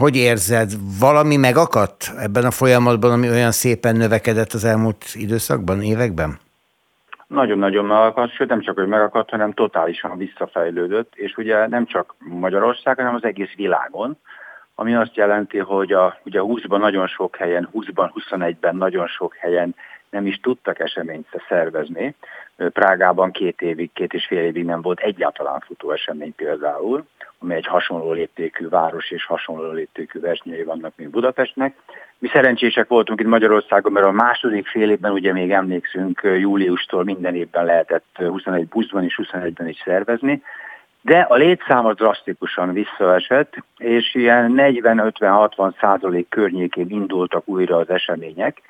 [0.00, 6.38] hogy érzed, valami megakadt ebben a folyamatban, ami olyan szépen növekedett az elmúlt időszakban, években?
[7.26, 13.04] Nagyon-nagyon megakadt, sőt nem csak, hogy megakadt, hanem totálisan visszafejlődött, és ugye nem csak Magyarországon,
[13.04, 14.18] hanem az egész világon,
[14.74, 19.74] ami azt jelenti, hogy a, ugye 20-ban nagyon sok helyen, 20-ban, 21-ben nagyon sok helyen
[20.10, 22.14] nem is tudtak eseményt szervezni.
[22.68, 27.04] Prágában két évig, két és fél évig nem volt egyáltalán futóesemény például,
[27.38, 31.74] ami egy hasonló léptékű város és hasonló léptékű versenyei vannak, mint Budapestnek.
[32.18, 37.34] Mi szerencsések voltunk itt Magyarországon, mert a második fél évben ugye még emlékszünk, júliustól minden
[37.34, 40.42] évben lehetett 21 buszban és 21-ben is szervezni,
[41.02, 48.62] de a létszám az drasztikusan visszaesett, és ilyen 40-50-60 százalék környékén indultak újra az események,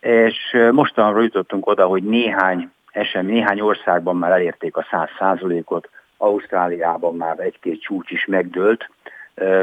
[0.00, 7.16] és mostanra jutottunk oda, hogy néhány esemény, néhány országban már elérték a 100 százalékot, Ausztráliában
[7.16, 8.90] már egy-két csúcs is megdőlt,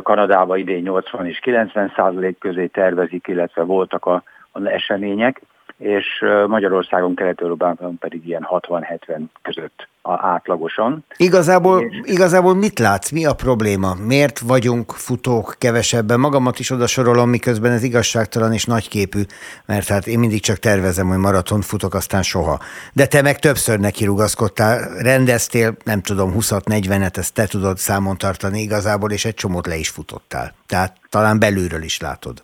[0.03, 5.41] Kanadában idén 80 és 90 százalék közé tervezik, illetve voltak a, a események,
[5.77, 6.05] és
[6.47, 11.05] Magyarországon, Kelet-Európában pedig ilyen 60-70 között átlagosan.
[11.17, 11.99] Igazából, és...
[12.03, 13.11] igazából mit látsz?
[13.11, 13.93] Mi a probléma?
[14.05, 16.19] Miért vagyunk futók kevesebben?
[16.19, 19.21] Magamat is oda sorolom, miközben ez igazságtalan és nagyképű,
[19.65, 22.59] mert hát én mindig csak tervezem, hogy maraton futok, aztán soha.
[22.93, 28.61] De te meg többször neki rugaszkodtál, rendeztél, nem tudom, 20-40-et, ezt te tudod számon tartani
[28.61, 30.53] igazából, és egy csomót le is futottál.
[30.65, 32.43] Tehát talán belülről is látod.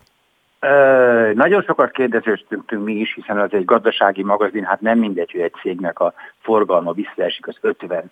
[1.34, 5.54] Nagyon sokat kérdezőztünk mi is, hiszen az egy gazdasági magazin, hát nem mindegy, hogy egy
[5.60, 8.10] cégnek a forgalma visszaesik az 50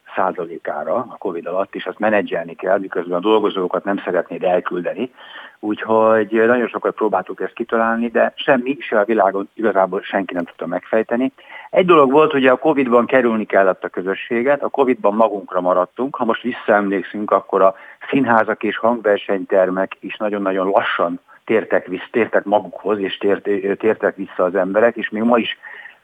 [0.64, 5.12] ára a Covid alatt, és azt menedzselni kell, miközben a dolgozókat nem szeretnéd elküldeni.
[5.60, 10.66] Úgyhogy nagyon sokat próbáltuk ezt kitalálni, de semmi, se a világon igazából senki nem tudta
[10.66, 11.32] megfejteni.
[11.70, 16.16] Egy dolog volt, hogy a Covid-ban kerülni kellett a közösséget, a Covid-ban magunkra maradtunk.
[16.16, 17.74] Ha most visszaemlékszünk, akkor a
[18.10, 24.55] színházak és hangversenytermek is nagyon-nagyon lassan tértek, vissza, tértek magukhoz, és tért, tértek vissza az
[24.55, 25.59] emberek, és még ma is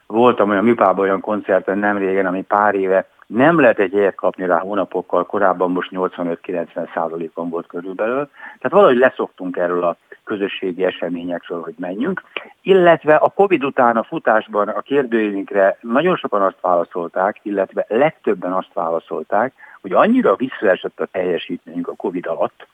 [0.07, 4.45] voltam olyan műpában olyan koncerten nem régen, ami pár éve nem lehet egy helyet kapni
[4.45, 8.29] rá hónapokkal, korábban most 85-90 százalékon volt körülbelül.
[8.41, 12.23] Tehát valahogy leszoktunk erről a közösségi eseményekről, hogy menjünk.
[12.61, 18.73] Illetve a Covid után a futásban a kérdőjénkre nagyon sokan azt válaszolták, illetve legtöbben azt
[18.73, 22.67] válaszolták, hogy annyira visszaesett a teljesítményünk a Covid alatt,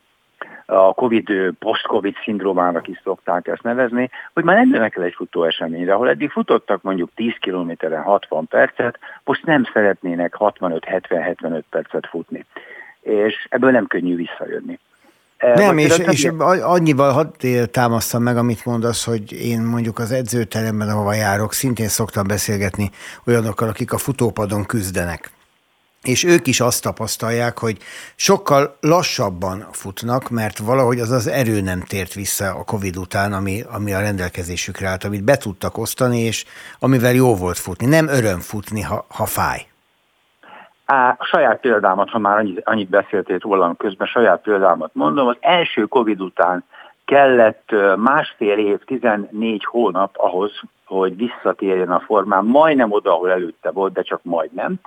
[0.66, 5.94] a COVID, post-COVID szindrómának is szokták ezt nevezni, hogy már nem jönnek el egy futóeseményre,
[5.94, 12.46] ahol eddig futottak mondjuk 10 kilométeren 60 percet, most nem szeretnének 65-70-75 percet futni.
[13.02, 14.80] És ebből nem könnyű visszajönni.
[15.54, 16.32] Nem, és, és
[16.62, 22.28] annyival hadd támasztam meg, amit mondasz, hogy én mondjuk az edzőteremben, ahova járok, szintén szoktam
[22.28, 22.90] beszélgetni
[23.28, 25.35] olyanokkal, akik a futópadon küzdenek
[26.06, 27.78] és ők is azt tapasztalják, hogy
[28.16, 33.62] sokkal lassabban futnak, mert valahogy az az erő nem tért vissza a Covid után, ami,
[33.76, 36.46] ami a rendelkezésükre állt, amit be tudtak osztani, és
[36.80, 37.86] amivel jó volt futni.
[37.86, 39.60] Nem öröm futni, ha, ha fáj.
[40.86, 45.38] Á, a saját példámat, ha már annyit, annyit beszéltél rólam közben, saját példámat mondom, az
[45.40, 46.64] első Covid után
[47.06, 50.52] kellett másfél év, 14 hónap ahhoz,
[50.86, 54.80] hogy visszatérjen a formán, majdnem oda, ahol előtte volt, de csak majdnem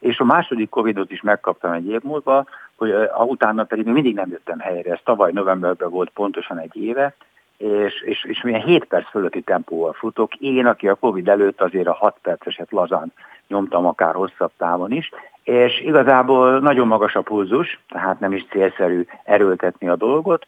[0.00, 2.44] és a második Covidot is megkaptam egy év múlva,
[2.76, 2.94] hogy
[3.26, 4.92] utána pedig még mindig nem jöttem helyre.
[4.92, 7.14] Ez tavaly novemberben volt pontosan egy éve,
[7.56, 10.34] és, és, és milyen 7 perc fölötti tempóval futok.
[10.34, 13.12] Én, aki a Covid előtt azért a 6 perceset lazán
[13.48, 15.10] nyomtam akár hosszabb távon is,
[15.42, 20.46] és igazából nagyon magas a pulzus, tehát nem is célszerű erőltetni a dolgot,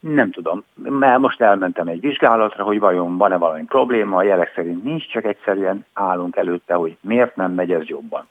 [0.00, 4.84] nem tudom, mert most elmentem egy vizsgálatra, hogy vajon van-e valami probléma, a jelek szerint
[4.84, 8.28] nincs, csak egyszerűen állunk előtte, hogy miért nem megy ez jobban.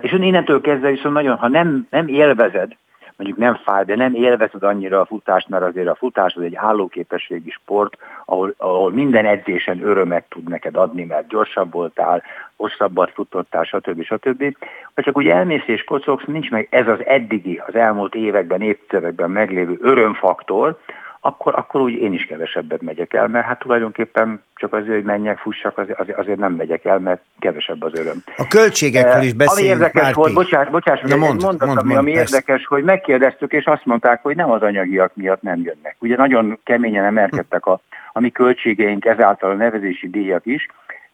[0.00, 2.76] És innentől kezdve viszont nagyon, ha nem, nem élvezed,
[3.16, 6.54] mondjuk nem fáj, de nem élvezed annyira a futást, mert azért a futás az egy
[6.56, 12.22] állóképességi sport, ahol, ahol minden edzésen örömet tud neked adni, mert gyorsabb voltál,
[12.56, 14.02] hosszabbat futottál, stb.
[14.02, 14.56] stb.
[14.94, 19.30] Ha csak úgy elmész és kocogsz, nincs meg ez az eddigi, az elmúlt években, évtizedekben
[19.30, 20.78] meglévő örömfaktor,
[21.26, 25.38] akkor, akkor úgy én is kevesebbet megyek el, mert hát tulajdonképpen csak azért, hogy menjek,
[25.38, 28.22] fussak, azért, azért nem megyek el, mert kevesebb az öröm.
[28.36, 29.72] A költségekről is beszélünk.
[29.72, 30.18] Ami érdekes Márti.
[30.18, 34.22] volt, bocsáss, bocsáss, Na mond, mondat, mond, ami, ami érdekes, hogy megkérdeztük, és azt mondták,
[34.22, 35.96] hogy nem az anyagiak miatt nem jönnek.
[35.98, 37.80] Ugye nagyon keményen emelkedtek a,
[38.12, 40.66] a mi költségeink, ezáltal a nevezési díjak is,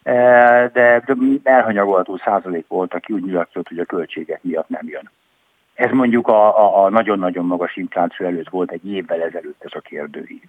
[0.03, 0.15] e,
[0.73, 1.03] de
[1.43, 5.11] elhanyagolható százalék volt, aki úgy nyilatkozott, hogy a költségek miatt nem jön.
[5.81, 9.81] Ez mondjuk a, a, a nagyon-nagyon magas infláció előtt volt egy évvel ezelőtt ez a
[9.81, 10.49] kérdőív.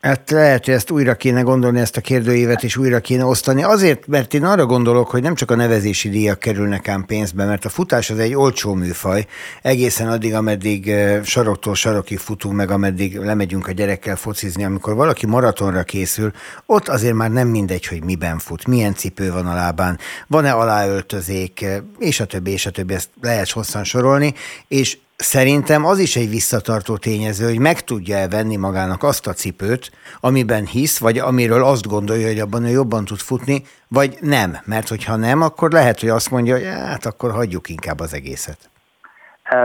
[0.00, 3.62] Hát lehet, hogy ezt újra kéne gondolni, ezt a kérdőívet, és újra kéne osztani.
[3.62, 7.64] Azért, mert én arra gondolok, hogy nem csak a nevezési díjak kerülnek ám pénzbe, mert
[7.64, 9.26] a futás az egy olcsó műfaj,
[9.62, 15.82] egészen addig, ameddig saroktól sarokig futunk, meg ameddig lemegyünk a gyerekkel focizni, amikor valaki maratonra
[15.82, 16.32] készül,
[16.66, 21.66] ott azért már nem mindegy, hogy miben fut, milyen cipő van a lábán, van-e aláöltözék,
[21.98, 24.34] és a többi, és a többi, ezt lehet hosszan sorolni,
[24.68, 29.90] és Szerintem az is egy visszatartó tényező, hogy meg tudja elvenni magának azt a cipőt,
[30.20, 34.56] amiben hisz, vagy amiről azt gondolja, hogy abban ő jobban tud futni, vagy nem.
[34.64, 38.70] Mert hogyha nem, akkor lehet, hogy azt mondja, hogy hát akkor hagyjuk inkább az egészet.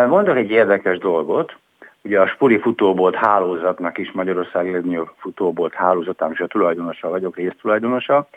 [0.07, 1.55] Mondok egy érdekes dolgot.
[2.01, 8.27] Ugye a Spuri futóbolt hálózatnak is Magyarország legnagyobb futóbolt hálózatám, és a tulajdonosa vagyok, résztulajdonosa,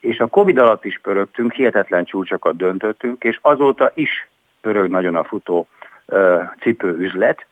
[0.00, 4.28] és a Covid alatt is pörögtünk, hihetetlen csúcsokat döntöttünk, és azóta is
[4.60, 5.66] pörög nagyon a futó
[6.60, 7.46] cipőüzlet,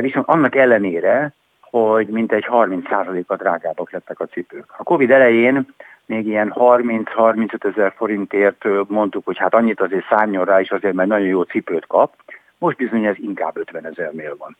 [0.00, 4.64] viszont annak ellenére, hogy mintegy 30%-a drágábbak lettek a cipők.
[4.76, 5.66] A Covid elején
[6.06, 11.08] még ilyen 30-35 ezer forintért mondtuk, hogy hát annyit azért szálljon rá, és azért mert
[11.08, 12.14] nagyon jó cipőt kap.
[12.58, 14.56] Most bizony ez inkább 50 ezernél van.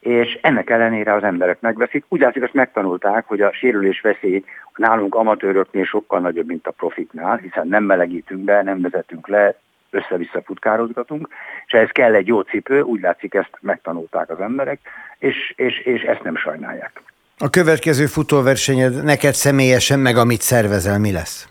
[0.00, 2.04] És ennek ellenére az emberek megveszik.
[2.08, 7.36] Úgy látszik, azt megtanulták, hogy a sérülés veszély nálunk amatőröknél sokkal nagyobb, mint a profiknál,
[7.36, 9.54] hiszen nem melegítünk be, nem vezetünk le,
[9.90, 11.28] össze-vissza futkározgatunk,
[11.66, 14.80] és ehhez kell egy jó cipő, úgy látszik ezt megtanulták az emberek,
[15.18, 17.02] és, és, és ezt nem sajnálják.
[17.38, 21.48] A következő futóversenyed neked személyesen, meg amit szervezel, mi lesz?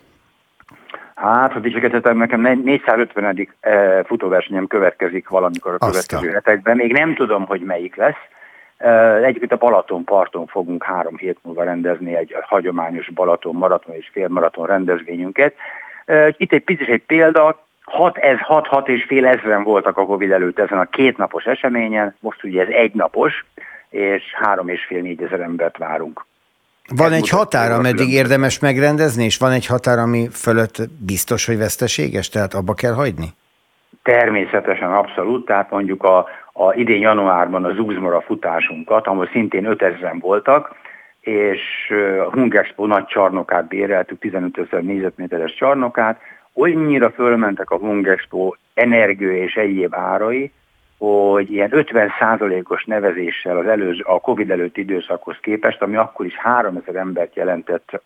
[1.16, 3.48] Hát, ha dicsekedhetem, nekem 450.
[3.60, 6.76] Eh, futóversenyem következik valamikor a következő hetekben.
[6.76, 8.24] Még nem tudom, hogy melyik lesz.
[8.78, 14.10] Eh, egyébként a Balaton parton fogunk három hét múlva rendezni egy hagyományos Balaton maraton és
[14.12, 15.56] félmaraton rendezvényünket.
[16.06, 20.32] Eh, itt egy picit egy példa, 6, ez 6-6 és fél ezeren voltak a Covid
[20.32, 23.46] előtt ezen a kétnapos eseményen, most ugye ez egy napos,
[23.90, 26.26] és három és fél négy ezer embert várunk.
[26.96, 32.30] Van egy határ, ameddig érdemes megrendezni, és van egy határ, ami fölött biztos, hogy veszteséges,
[32.30, 33.28] tehát abba kell hagyni?
[34.04, 35.46] Természetesen, abszolút.
[35.46, 36.18] Tehát mondjuk a,
[36.54, 40.76] a idén januárban az Uzmora futásunkat, ahol szintén 5000 voltak,
[41.22, 41.62] és
[42.28, 46.20] a Hungexpo nagy csarnokát béreltük, 15 ezer négyzetméteres csarnokát,
[46.56, 50.52] olyannyira fölmentek a Hungexpo energia és egyéb árai,
[50.98, 56.96] hogy ilyen 50%-os nevezéssel az előző, a Covid előtti időszakhoz képest, ami akkor is 3000
[56.96, 58.02] embert jelentett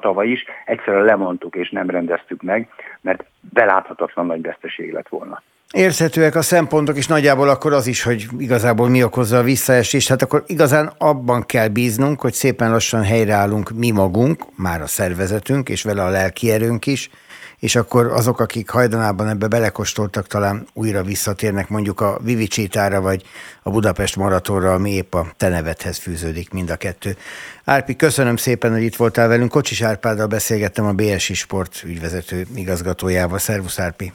[0.00, 2.68] tavaly is, egyszerűen lemondtuk és nem rendeztük meg,
[3.00, 5.42] mert beláthatatlan nagy veszteség lett volna.
[5.72, 10.08] Érthetőek a szempontok, és nagyjából akkor az is, hogy igazából mi okozza a visszaesést.
[10.08, 15.68] Hát akkor igazán abban kell bíznunk, hogy szépen lassan helyreállunk mi magunk, már a szervezetünk,
[15.68, 17.10] és vele a lelki erőnk is,
[17.58, 23.22] és akkor azok, akik hajdanában ebbe belekostoltak, talán újra visszatérnek mondjuk a Vivicsétára, vagy
[23.62, 27.16] a Budapest Maratonra, ami épp a te nevedhez fűződik mind a kettő.
[27.64, 29.50] Árpi, köszönöm szépen, hogy itt voltál velünk.
[29.50, 33.38] Kocsis Árpáddal beszélgettem a BSI Sport ügyvezető igazgatójával.
[33.38, 34.12] Szervusz Árpi!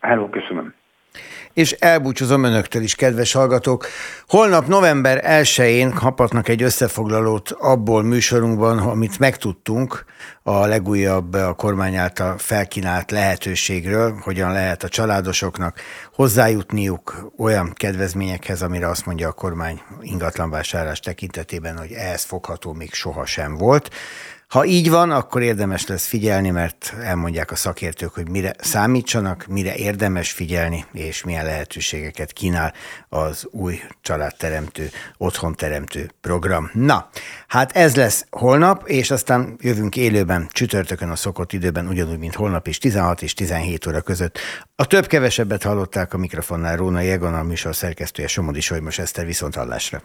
[0.00, 0.77] Hello, köszönöm
[1.52, 3.86] és elbúcsúzom önöktől is, kedves hallgatók.
[4.26, 10.04] Holnap november 1-én kaphatnak egy összefoglalót abból műsorunkban, amit megtudtunk
[10.42, 15.80] a legújabb a kormány által felkínált lehetőségről, hogyan lehet a családosoknak
[16.12, 23.56] hozzájutniuk olyan kedvezményekhez, amire azt mondja a kormány ingatlanvásárlás tekintetében, hogy ehhez fogható még sohasem
[23.56, 23.90] volt.
[24.48, 29.74] Ha így van, akkor érdemes lesz figyelni, mert elmondják a szakértők, hogy mire számítsanak, mire
[29.74, 32.74] érdemes figyelni, és milyen lehetőségeket kínál
[33.08, 36.70] az új családteremtő, otthonteremtő program.
[36.72, 37.08] Na,
[37.48, 42.66] hát ez lesz holnap, és aztán jövünk élőben, csütörtökön a szokott időben, ugyanúgy, mint holnap
[42.66, 44.38] is, 16 és 17 óra között.
[44.76, 50.02] A több-kevesebbet hallották a mikrofonnál Róna Jegon, a műsor szerkesztője Somodi Solymos Eszter, viszont hallásra.